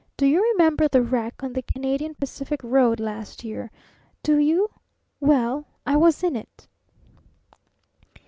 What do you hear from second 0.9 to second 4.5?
wreck on the Canadian Pacific Road last year? Do